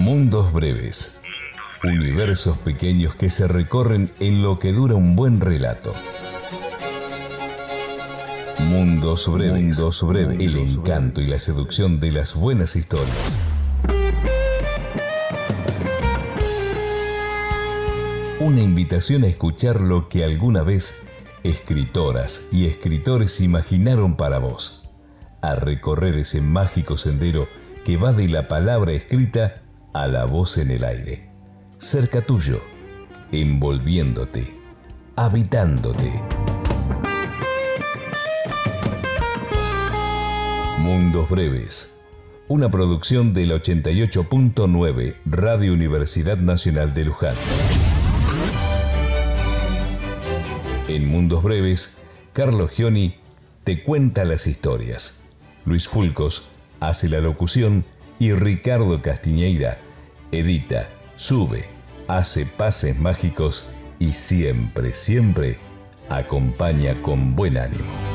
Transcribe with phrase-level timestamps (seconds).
[0.00, 1.20] Mundos breves.
[1.84, 5.92] Universos pequeños que se recorren en lo que dura un buen relato.
[8.70, 9.78] Mundos breves.
[9.78, 10.40] Mundos breves.
[10.40, 13.38] El encanto y la seducción de las buenas historias.
[18.40, 21.02] Una invitación a escuchar lo que alguna vez
[21.42, 24.88] escritoras y escritores imaginaron para vos.
[25.42, 27.48] A recorrer ese mágico sendero
[27.84, 29.60] que va de la palabra escrita
[29.92, 31.28] a la voz en el aire.
[31.78, 32.60] Cerca tuyo,
[33.32, 34.46] envolviéndote,
[35.16, 36.12] habitándote.
[40.78, 41.98] Mundos Breves,
[42.48, 47.34] una producción del 88.9 Radio Universidad Nacional de Luján.
[50.88, 51.98] En Mundos Breves,
[52.32, 53.16] Carlos Gioni
[53.64, 55.22] te cuenta las historias.
[55.64, 56.48] Luis Fulcos
[56.80, 57.84] hace la locución
[58.20, 59.78] y Ricardo Castiñeira
[60.30, 61.64] edita, sube,
[62.06, 63.66] hace pases mágicos
[63.98, 65.58] y siempre, siempre
[66.10, 68.09] acompaña con buen ánimo.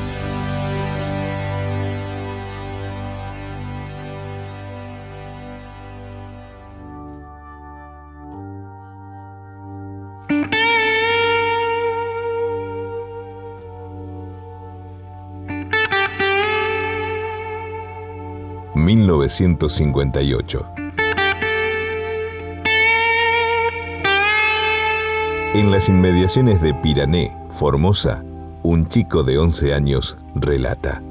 [18.86, 20.64] 1958.
[25.54, 28.22] En las inmediaciones de Pirané, Formosa,
[28.62, 31.02] un chico de 11 años relata.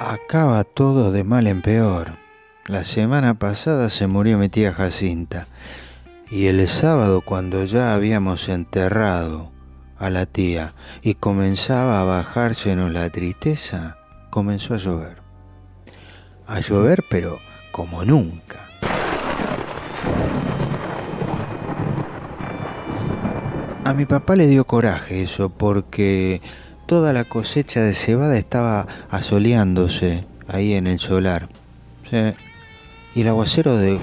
[0.00, 2.21] Acaba todo de mal en peor.
[2.68, 5.48] La semana pasada se murió mi tía Jacinta
[6.30, 9.50] y el sábado cuando ya habíamos enterrado
[9.98, 10.72] a la tía
[11.02, 13.96] y comenzaba a bajársenos la tristeza,
[14.30, 15.16] comenzó a llover.
[16.46, 17.40] A llover pero
[17.72, 18.60] como nunca.
[23.84, 26.40] A mi papá le dio coraje eso porque
[26.86, 31.48] toda la cosecha de cebada estaba asoleándose ahí en el solar.
[33.14, 33.98] Y el aguacero de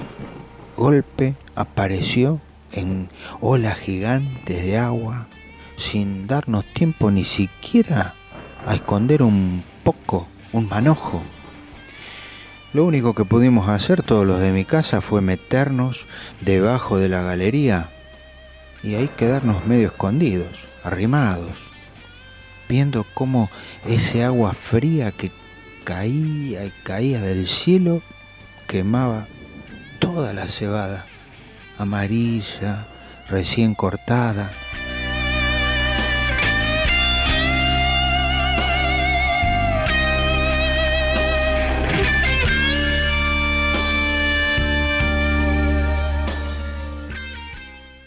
[0.76, 2.40] golpe apareció
[2.72, 3.08] en
[3.40, 5.26] olas gigantes de agua
[5.76, 8.14] sin darnos tiempo ni siquiera
[8.66, 11.22] a esconder un poco, un manojo.
[12.72, 16.06] Lo único que pudimos hacer todos los de mi casa fue meternos
[16.40, 17.90] debajo de la galería
[18.82, 21.64] y ahí quedarnos medio escondidos, arrimados,
[22.68, 23.50] viendo cómo
[23.86, 25.32] ese agua fría que
[25.82, 28.02] caía y caía del cielo
[28.70, 29.26] quemaba
[29.98, 31.04] toda la cebada,
[31.76, 32.86] amarilla,
[33.28, 34.52] recién cortada.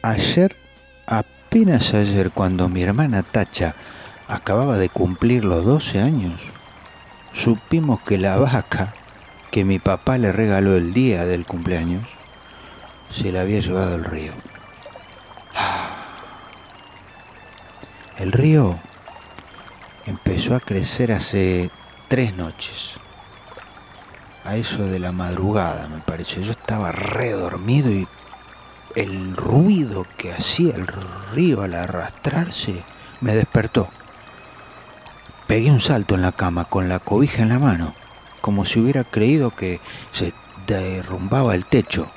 [0.01, 0.55] Ayer,
[1.05, 3.75] apenas ayer, cuando mi hermana Tacha
[4.29, 6.39] acababa de cumplir los 12 años,
[7.33, 8.93] supimos que la vaca
[9.53, 12.09] que mi papá le regaló el día del cumpleaños,
[13.11, 14.33] se la había llevado al río.
[18.17, 18.79] El río
[20.07, 21.69] empezó a crecer hace
[22.07, 22.95] tres noches.
[24.43, 26.41] A eso de la madrugada, me pareció.
[26.41, 28.07] Yo estaba redormido y
[28.95, 30.87] el ruido que hacía el
[31.31, 32.83] río al arrastrarse
[33.21, 33.87] me despertó.
[35.45, 37.93] Pegué un salto en la cama con la cobija en la mano
[38.43, 39.79] como si hubiera creído que
[40.11, 40.33] se
[40.67, 42.11] derrumbaba el techo.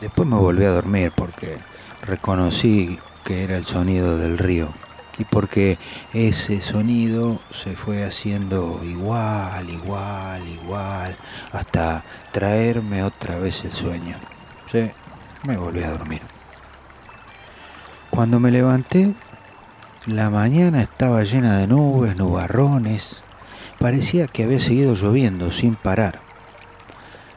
[0.00, 1.58] Después me volví a dormir porque
[2.02, 4.70] reconocí que era el sonido del río
[5.18, 5.78] y porque
[6.12, 11.16] ese sonido se fue haciendo igual, igual, igual,
[11.52, 14.16] hasta traerme otra vez el sueño.
[14.66, 14.90] Sí,
[15.44, 16.22] me volví a dormir.
[18.10, 19.14] Cuando me levanté,
[20.06, 23.22] la mañana estaba llena de nubes, nubarrones,
[23.78, 26.20] Parecía que había seguido lloviendo sin parar.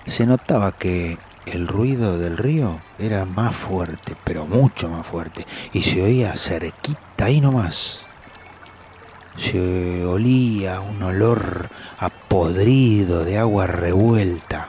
[0.05, 5.83] Se notaba que el ruido del río era más fuerte, pero mucho más fuerte, y
[5.83, 8.05] se oía cerquita ahí nomás.
[9.35, 14.67] Se olía un olor a podrido de agua revuelta.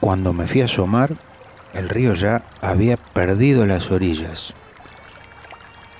[0.00, 1.16] Cuando me fui a asomar,
[1.74, 4.54] el río ya había perdido las orillas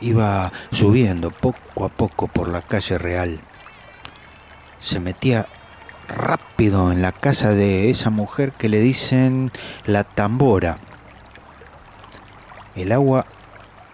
[0.00, 3.40] iba subiendo poco a poco por la calle real.
[4.80, 5.46] Se metía
[6.08, 9.52] rápido en la casa de esa mujer que le dicen
[9.84, 10.78] la tambora.
[12.74, 13.26] El agua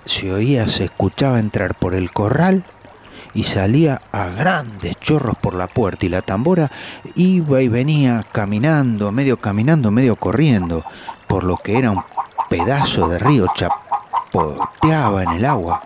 [0.04, 2.64] se oía, se escuchaba entrar por el corral
[3.32, 6.70] y salía a grandes chorros por la puerta y la tambora
[7.16, 10.84] iba y venía caminando, medio caminando, medio corriendo,
[11.26, 12.04] por lo que era un
[12.48, 13.46] pedazo de río,
[14.34, 15.80] chapoteaba en el agua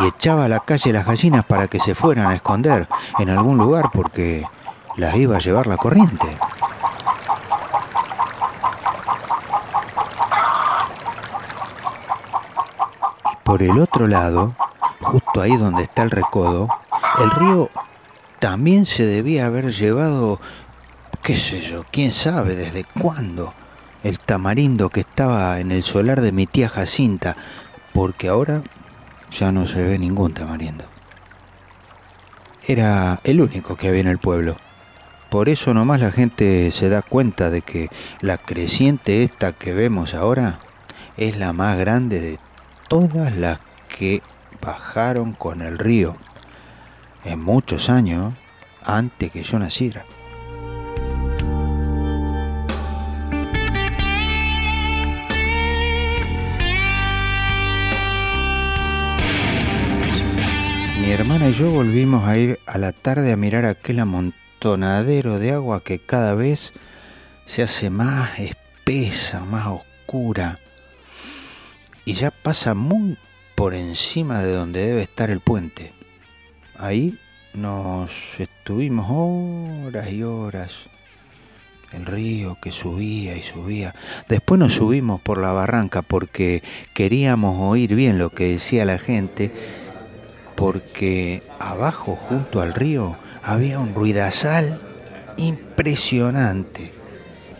[0.00, 2.88] y echaba a la calle las gallinas para que se fueran a esconder
[3.18, 4.44] en algún lugar porque
[4.96, 6.36] las iba a llevar la corriente.
[13.32, 14.54] Y por el otro lado,
[15.00, 16.68] justo ahí donde está el recodo,
[17.20, 17.70] el río
[18.40, 20.40] también se debía haber llevado,
[21.22, 23.52] qué sé yo, quién sabe desde cuándo,
[24.02, 27.36] el tamarindo que estaba en el solar de mi tía Jacinta,
[27.92, 28.62] porque ahora
[29.30, 30.84] ya no se ve ningún tamarindo.
[32.66, 34.56] Era el único que había en el pueblo.
[35.30, 37.90] Por eso nomás la gente se da cuenta de que
[38.20, 40.60] la creciente esta que vemos ahora
[41.16, 42.38] es la más grande de
[42.88, 43.58] todas las
[43.88, 44.22] que
[44.60, 46.16] bajaron con el río
[47.24, 48.34] en muchos años
[48.82, 50.04] antes que yo naciera.
[61.08, 65.52] Mi hermana y yo volvimos a ir a la tarde a mirar aquel amontonadero de
[65.52, 66.74] agua que cada vez
[67.46, 70.60] se hace más espesa, más oscura
[72.04, 73.16] y ya pasa muy
[73.54, 75.94] por encima de donde debe estar el puente.
[76.76, 77.18] Ahí
[77.54, 80.74] nos estuvimos horas y horas.
[81.90, 83.94] El río que subía y subía.
[84.28, 86.62] Después nos subimos por la barranca porque
[86.92, 89.54] queríamos oír bien lo que decía la gente
[90.58, 94.80] porque abajo junto al río había un ruidazal
[95.36, 96.92] impresionante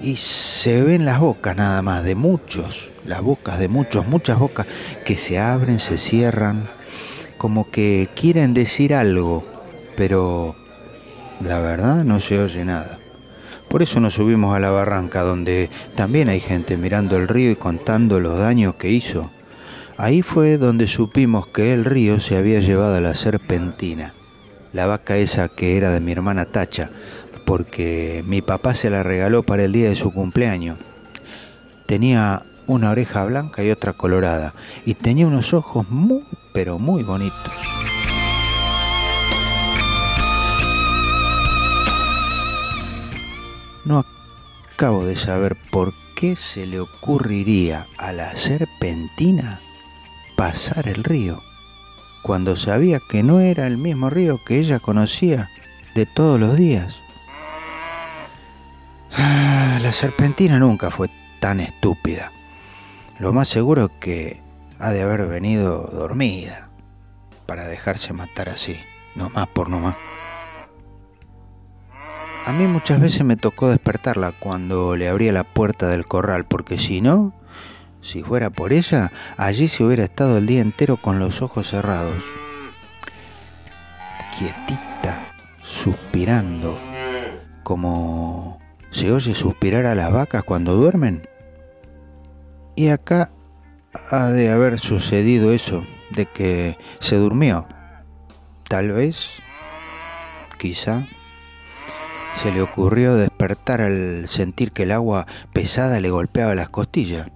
[0.01, 4.67] y se ven las bocas nada más de muchos, las bocas de muchos, muchas bocas
[5.05, 6.69] que se abren, se cierran,
[7.37, 9.45] como que quieren decir algo,
[9.97, 10.57] pero
[11.41, 12.99] la verdad no se oye nada.
[13.69, 17.57] Por eso nos subimos a la barranca donde también hay gente mirando el río y
[17.57, 19.31] contando los daños que hizo.
[20.01, 24.15] Ahí fue donde supimos que el río se había llevado a la serpentina,
[24.73, 26.89] la vaca esa que era de mi hermana Tacha,
[27.45, 30.79] porque mi papá se la regaló para el día de su cumpleaños.
[31.87, 34.55] Tenía una oreja blanca y otra colorada,
[34.85, 36.23] y tenía unos ojos muy,
[36.53, 37.53] pero muy bonitos.
[43.85, 44.07] No
[44.75, 49.61] acabo de saber por qué se le ocurriría a la serpentina
[50.39, 51.43] pasar el río,
[52.23, 55.51] cuando sabía que no era el mismo río que ella conocía
[55.97, 57.03] de todos los días.
[59.13, 62.31] Ah, la serpentina nunca fue tan estúpida.
[63.19, 64.43] Lo más seguro es que
[64.79, 66.71] ha de haber venido dormida
[67.45, 68.79] para dejarse matar así,
[69.17, 69.97] no más por no más.
[72.47, 76.79] A mí muchas veces me tocó despertarla cuando le abría la puerta del corral, porque
[76.79, 77.35] si no,
[78.09, 82.25] si fuera por ella, allí se hubiera estado el día entero con los ojos cerrados.
[84.37, 86.79] Quietita, suspirando,
[87.63, 88.61] como
[88.91, 91.29] se oye suspirar a las vacas cuando duermen.
[92.77, 93.31] Y acá
[94.11, 97.69] ha de haber sucedido eso, de que se durmió.
[98.69, 99.43] Tal vez,
[100.57, 101.07] quizá,
[102.37, 107.27] se le ocurrió despertar al sentir que el agua pesada le golpeaba las costillas.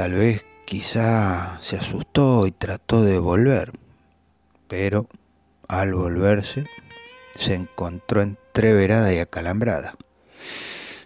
[0.00, 3.70] Tal vez quizá se asustó y trató de volver,
[4.66, 5.06] pero
[5.68, 6.64] al volverse
[7.36, 9.96] se encontró entreverada y acalambrada,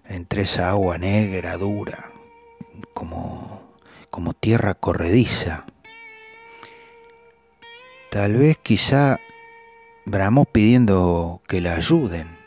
[0.05, 2.13] entre esa agua negra, dura,
[2.93, 3.75] como,
[4.11, 5.67] como tierra corrediza.
[8.13, 9.19] Tal vez quizá
[10.05, 12.39] bramó pidiendo que la ayuden.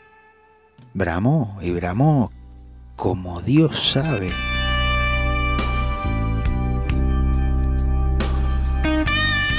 [0.94, 2.32] Bramó y bramó
[2.96, 4.32] como Dios sabe.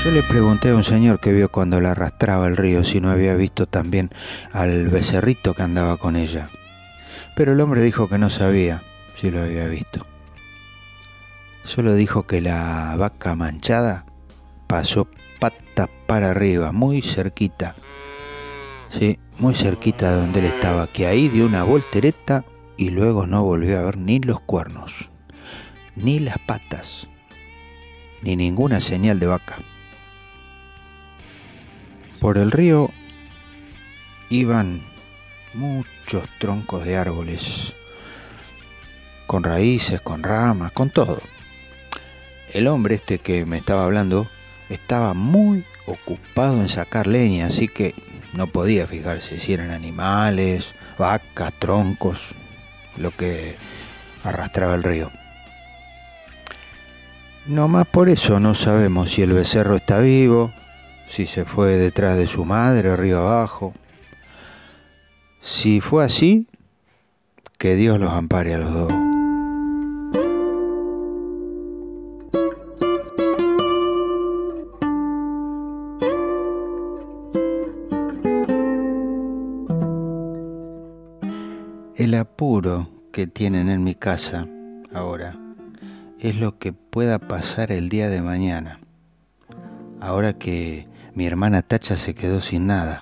[0.02, 3.12] Yo le pregunté a un señor que vio cuando la arrastraba el río si no
[3.12, 4.12] había visto también
[4.54, 6.50] al becerrito que andaba con ella.
[7.36, 8.82] Pero el hombre dijo que no sabía
[9.16, 10.08] si lo había visto.
[11.66, 14.06] Solo dijo que la vaca manchada
[14.68, 17.76] pasó patas para arriba, muy cerquita.
[18.88, 22.46] Sí, muy cerquita de donde él estaba, que ahí dio una voltereta
[22.78, 25.12] y luego no volvió a ver ni los cuernos,
[25.98, 27.10] ni las patas,
[28.22, 29.58] ni ninguna señal de vaca.
[32.20, 32.92] Por el río
[34.30, 34.82] iban
[35.54, 37.74] muchos troncos de árboles,
[39.26, 41.22] con raíces, con ramas, con todo.
[42.54, 44.28] El hombre este que me estaba hablando
[44.70, 47.96] estaba muy ocupado en sacar leña, así que
[48.34, 52.36] no podía fijarse si eran animales, vacas, troncos,
[52.98, 53.58] lo que
[54.24, 55.12] arrastraba el río.
[57.46, 60.52] No más por eso no sabemos si el becerro está vivo,
[61.10, 63.74] si se fue detrás de su madre río abajo.
[65.40, 66.48] Si fue así,
[67.58, 68.94] que Dios los ampare a los dos.
[81.96, 84.48] El apuro que tienen en mi casa
[84.94, 85.38] ahora
[86.20, 88.80] es lo que pueda pasar el día de mañana.
[90.00, 93.02] Ahora que mi hermana Tacha se quedó sin nada.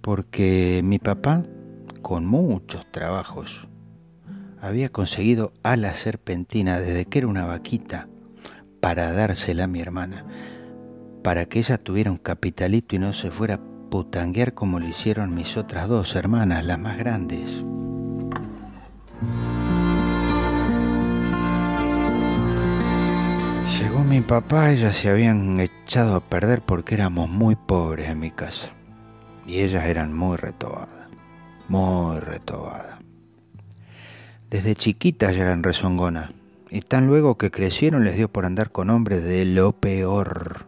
[0.00, 1.44] Porque mi papá,
[2.02, 3.68] con muchos trabajos,
[4.60, 8.08] había conseguido ala serpentina desde que era una vaquita
[8.80, 10.24] para dársela a mi hermana,
[11.22, 15.56] para que ella tuviera un capitalito y no se fuera putanguear como lo hicieron mis
[15.56, 17.64] otras dos hermanas, las más grandes.
[23.66, 28.30] Llegó mi papá, ellas se habían echado a perder porque éramos muy pobres en mi
[28.30, 28.70] casa.
[29.46, 31.08] Y ellas eran muy retobadas,
[31.68, 32.98] muy retobadas.
[34.50, 36.30] Desde chiquitas ya eran rezongonas.
[36.70, 40.66] Y tan luego que crecieron les dio por andar con hombres de lo peor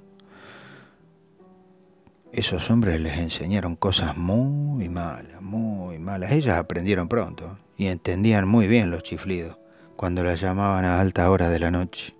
[2.33, 6.31] esos hombres les enseñaron cosas muy malas, muy malas.
[6.31, 9.59] Ellas aprendieron pronto y entendían muy bien los chiflidos
[9.97, 12.15] cuando las llamaban a alta hora de la noche.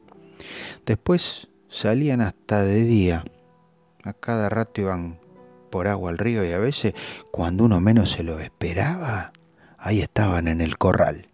[0.87, 3.25] Después salían hasta de día.
[4.05, 5.19] A cada rato iban
[5.71, 6.95] por agua al río y a veces,
[7.31, 9.33] cuando uno menos se lo esperaba,
[9.77, 11.29] ahí estaban en el corral,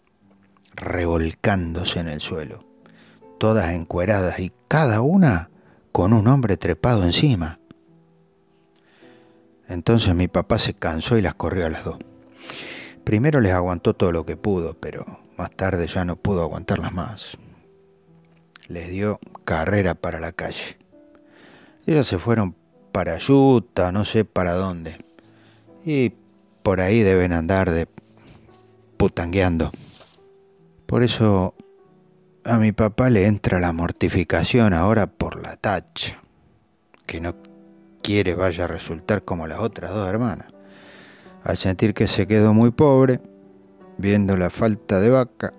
[0.74, 2.64] revolcándose en el suelo,
[3.38, 5.50] todas encueradas y cada una
[5.92, 7.60] con un hombre trepado encima.
[9.68, 11.98] Entonces mi papá se cansó y las corrió a las dos.
[13.04, 15.04] Primero les aguantó todo lo que pudo, pero
[15.36, 17.38] más tarde ya no pudo aguantarlas más.
[18.68, 20.78] Les dio carrera para la calle.
[21.86, 22.56] Ellas se fueron
[22.92, 24.96] para Utah, no sé para dónde.
[25.84, 26.14] Y
[26.62, 27.88] por ahí deben andar de
[28.96, 29.70] putangueando.
[30.86, 31.54] Por eso
[32.44, 36.20] a mi papá le entra la mortificación ahora por la tacha,
[37.06, 37.36] que no
[38.02, 40.46] quiere vaya a resultar como las otras dos hermanas.
[41.42, 43.20] Al sentir que se quedó muy pobre,
[43.98, 45.52] viendo la falta de vaca,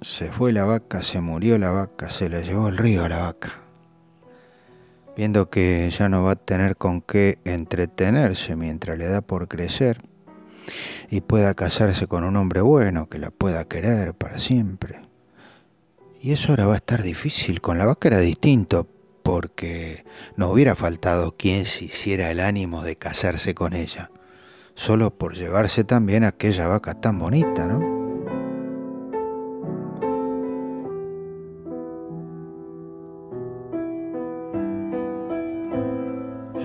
[0.00, 3.18] se fue la vaca, se murió la vaca, se la llevó el río a la
[3.18, 3.58] vaca.
[5.16, 9.98] Viendo que ya no va a tener con qué entretenerse mientras le da por crecer
[11.10, 15.00] y pueda casarse con un hombre bueno que la pueda querer para siempre.
[16.22, 17.60] Y eso ahora va a estar difícil.
[17.60, 18.86] Con la vaca era distinto,
[19.22, 20.04] porque
[20.36, 24.10] no hubiera faltado quien se hiciera el ánimo de casarse con ella,
[24.74, 27.99] solo por llevarse también aquella vaca tan bonita, ¿no?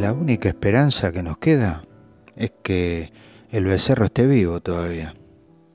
[0.05, 1.81] La única esperanza que nos queda
[2.35, 3.11] es que
[3.49, 5.15] el becerro esté vivo todavía.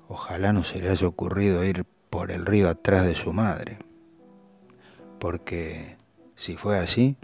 [0.07, 3.79] Ojalá no se le haya ocurrido ir por el río atrás de su madre,
[5.19, 5.97] porque
[6.37, 7.17] si fue así,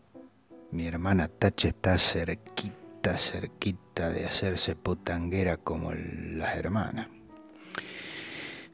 [0.73, 7.07] mi hermana Tache está cerquita, cerquita de hacerse putanguera como las hermanas.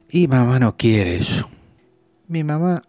[0.09, 1.51] Y mamá no quiere eso.
[2.29, 2.83] Mi mamá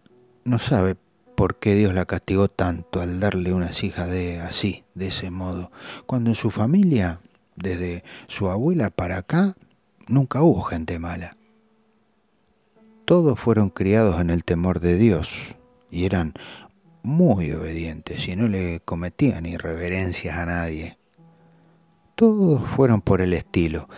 [0.44, 0.96] no sabe
[1.34, 5.70] por qué Dios la castigó tanto al darle unas hijas de así, de ese modo,
[6.06, 7.20] cuando en su familia,
[7.56, 9.56] desde su abuela para acá,
[10.08, 11.36] nunca hubo gente mala.
[13.04, 15.56] Todos fueron criados en el temor de Dios
[15.90, 16.32] y eran
[17.02, 20.98] muy obedientes y no le cometían irreverencias a nadie.
[22.14, 23.88] Todos fueron por el estilo.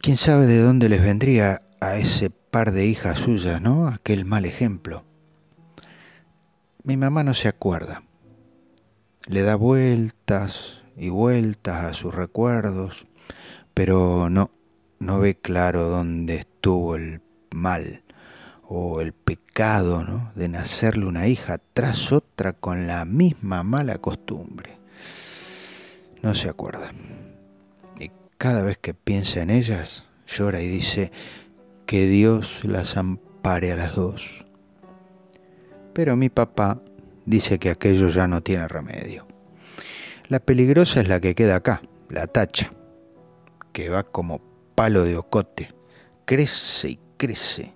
[0.00, 3.86] ¿Quién sabe de dónde les vendría a ese par de hijas suyas, no?
[3.86, 5.04] Aquel mal ejemplo.
[6.86, 8.02] Mi mamá no se acuerda.
[9.26, 13.06] Le da vueltas y vueltas a sus recuerdos,
[13.72, 14.50] pero no,
[14.98, 17.22] no ve claro dónde estuvo el
[17.54, 18.04] mal
[18.68, 20.30] o el pecado ¿no?
[20.34, 24.76] de nacerle una hija tras otra con la misma mala costumbre.
[26.20, 26.92] No se acuerda.
[27.98, 31.12] Y cada vez que piensa en ellas, llora y dice
[31.86, 34.43] que Dios las ampare a las dos.
[35.94, 36.82] Pero mi papá
[37.24, 39.26] dice que aquello ya no tiene remedio.
[40.28, 42.70] La peligrosa es la que queda acá, la tacha.
[43.72, 44.40] que va como
[44.74, 45.68] palo de ocote.
[46.24, 47.72] Crece y crece.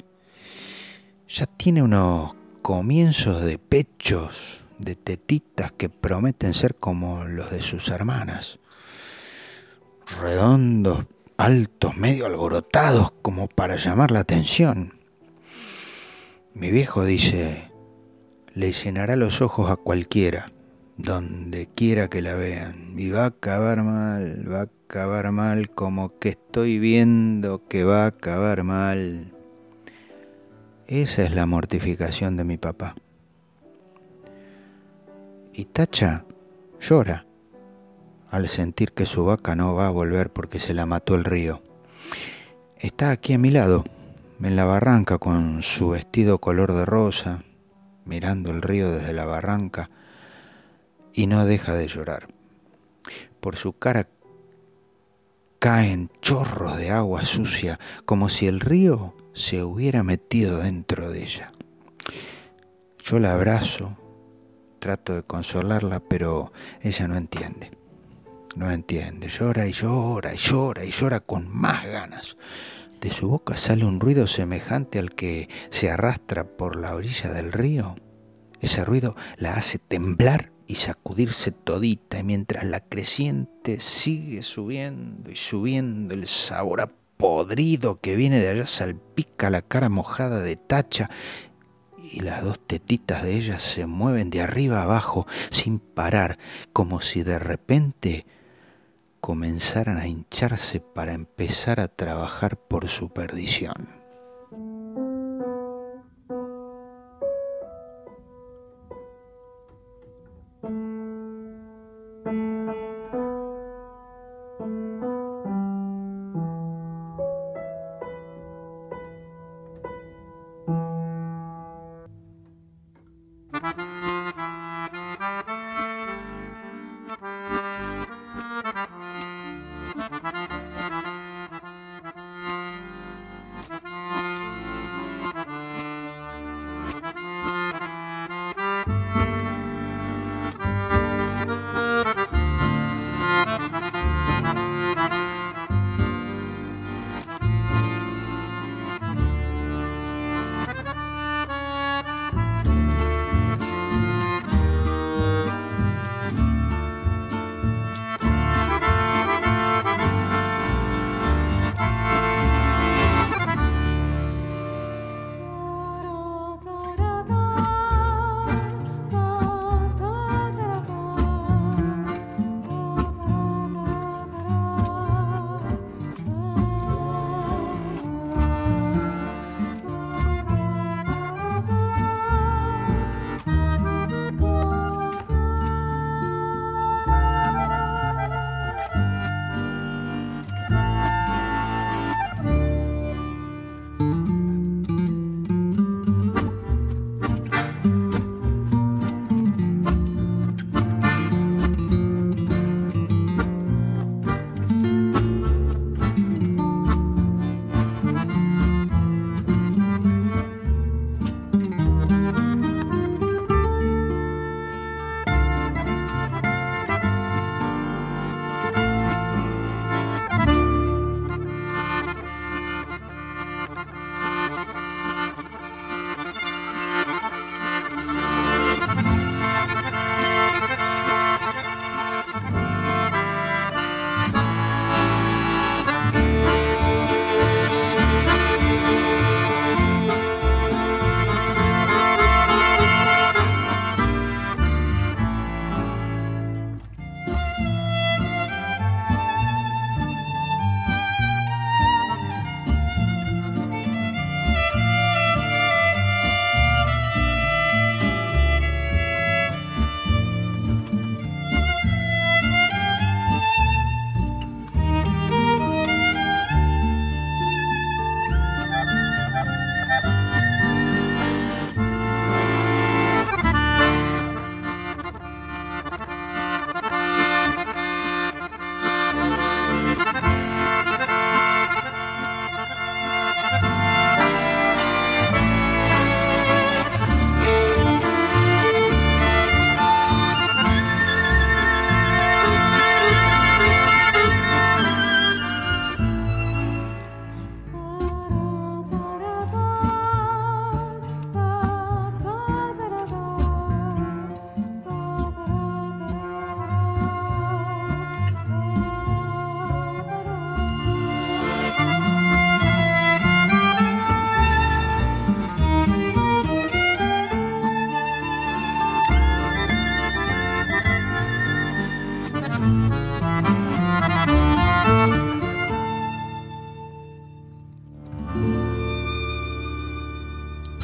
[1.29, 7.89] Ya tiene unos comienzos de pechos, de tetitas que prometen ser como los de sus
[7.89, 8.61] hermanas.
[10.21, 11.05] Redondos,
[11.37, 14.95] altos, medio alborotados como para llamar la atención.
[16.55, 17.68] Mi viejo dice,
[18.59, 20.51] le llenará los ojos a cualquiera,
[20.97, 26.19] donde quiera que la vean, y va a acabar mal, va a acabar mal como
[26.19, 29.33] que estoy viendo que va a acabar mal.
[30.89, 32.97] Esa es la mortificación de mi papá.
[35.53, 36.25] Y Tacha
[36.81, 37.27] llora
[38.29, 41.63] al sentir que su vaca no va a volver porque se la mató el río.
[42.77, 43.85] Está aquí a mi lado,
[44.43, 47.45] en la barranca con su vestido color de rosa,
[48.09, 49.91] mirando el río desde la barranca,
[51.13, 52.29] y no deja de llorar.
[53.41, 54.09] Por su cara
[55.59, 61.53] caen chorros de agua sucia, como si el río se hubiera metido dentro de ella.
[62.99, 63.97] Yo la abrazo,
[64.79, 67.71] trato de consolarla, pero ella no entiende.
[68.57, 72.37] No entiende, llora y llora y llora y llora con más ganas.
[73.01, 77.53] De su boca sale un ruido semejante al que se arrastra por la orilla del
[77.53, 77.97] río.
[78.61, 85.37] Ese ruido la hace temblar y sacudirse todita, y mientras la creciente sigue subiendo y
[85.37, 91.09] subiendo, el sabor a podrido que viene de allá salpica la cara mojada de tacha
[92.01, 96.39] y las dos tetitas de ella se mueven de arriba abajo sin parar,
[96.73, 98.25] como si de repente
[99.29, 103.98] comenzaran a hincharse para empezar a trabajar por su perdición.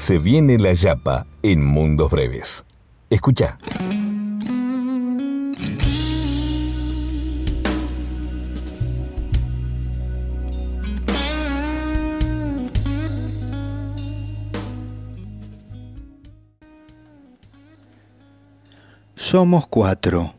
[0.06, 2.66] Se viene la yapa en Mundos Breves.
[3.08, 3.56] Escucha.
[19.14, 20.34] Somos cuatro.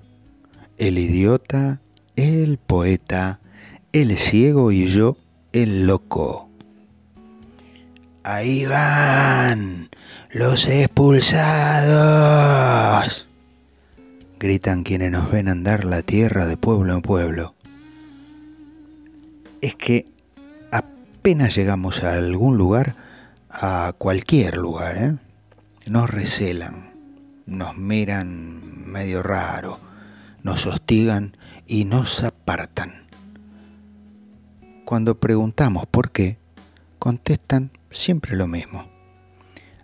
[0.78, 1.82] El idiota,
[2.16, 3.40] el poeta,
[3.94, 5.18] el ciego y yo,
[5.54, 6.45] el loco.
[8.28, 9.90] Ahí van
[10.32, 11.38] los expulsados.
[14.40, 17.54] Gritan quienes nos ven andar la tierra de pueblo en pueblo.
[19.62, 20.08] Es que
[20.72, 22.96] apenas llegamos a algún lugar,
[23.52, 25.16] a cualquier lugar, ¿eh?
[25.86, 26.96] nos recelan,
[27.46, 29.80] nos miran medio raro,
[30.42, 31.34] nos hostigan
[31.68, 33.06] y nos apartan.
[34.84, 36.40] Cuando preguntamos por qué,
[36.98, 38.88] contestan siempre lo mismo.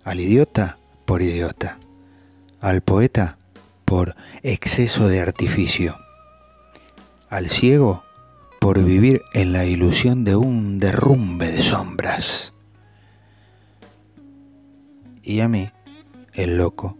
[0.03, 1.79] Al idiota, por idiota.
[2.59, 3.37] Al poeta,
[3.85, 5.97] por exceso de artificio.
[7.29, 8.03] Al ciego,
[8.59, 12.53] por vivir en la ilusión de un derrumbe de sombras.
[15.23, 15.69] Y a mí,
[16.33, 16.97] el loco,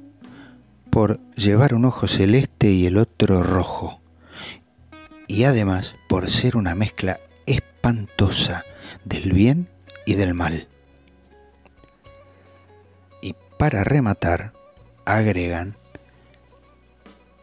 [0.89, 4.01] por llevar un ojo celeste y el otro rojo.
[5.27, 8.63] Y además por ser una mezcla espantosa
[9.05, 9.69] del bien
[10.05, 10.67] y del mal.
[13.61, 14.53] Para rematar,
[15.05, 15.75] agregan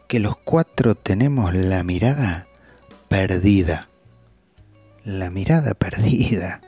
[0.08, 2.48] que los cuatro tenemos la mirada
[3.06, 3.88] perdida.
[5.04, 6.60] La mirada perdida.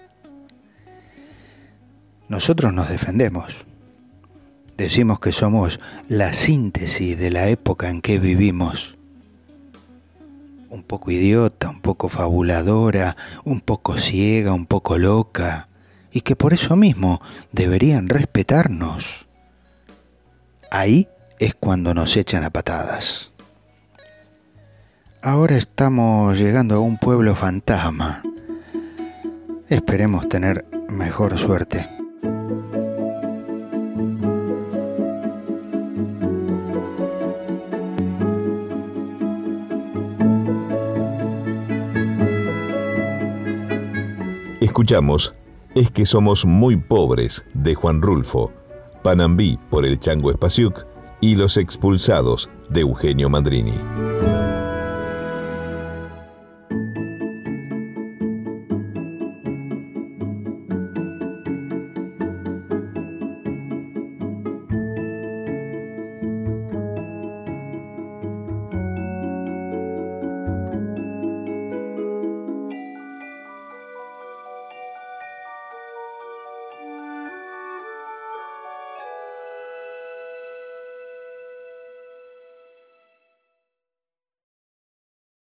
[2.29, 3.67] Nosotros nos defendemos.
[4.77, 8.97] Decimos que somos la síntesis de la época en que vivimos
[10.69, 15.67] un poco idiota, un poco fabuladora, un poco ciega, un poco loca,
[16.13, 19.27] y que por eso mismo deberían respetarnos.
[20.71, 21.09] Ahí
[21.41, 23.33] es cuando nos echan a patadas.
[25.21, 28.23] Ahora estamos llegando a un pueblo fantasma.
[29.69, 31.89] Esperemos tener mejor suerte.
[44.61, 45.35] Escuchamos
[45.75, 48.53] Es que somos muy pobres de Juan Rulfo,
[49.03, 50.87] Panambí por el Chango Espasiuk
[51.21, 53.75] y Los expulsados de Eugenio Mandrini.